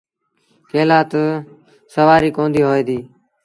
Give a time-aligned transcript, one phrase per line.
[0.69, 1.23] ڪݩهݩ لآ تا
[1.93, 3.05] سُوآريٚ ڪونديٚ هوئي ديٚ۔